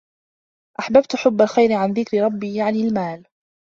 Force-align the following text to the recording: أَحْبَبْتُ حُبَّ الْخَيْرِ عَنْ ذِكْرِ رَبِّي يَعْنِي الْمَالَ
أَحْبَبْتُ 0.79 1.15
حُبَّ 1.15 1.41
الْخَيْرِ 1.41 1.73
عَنْ 1.73 1.93
ذِكْرِ 1.93 2.17
رَبِّي 2.23 2.55
يَعْنِي 2.55 2.87
الْمَالَ 2.87 3.25